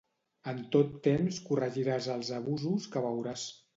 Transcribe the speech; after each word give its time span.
En 0.53 0.61
tot 0.75 0.95
temps 1.07 1.37
corregiràs 1.49 2.07
els 2.15 2.33
abusos 2.39 2.89
que 2.97 3.05
veuràs. 3.09 3.45